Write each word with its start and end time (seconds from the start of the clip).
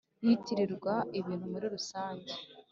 yitirirwa 0.25 0.93
ibintu 1.19 1.45
muri 1.53 1.65
rusange 1.75 2.33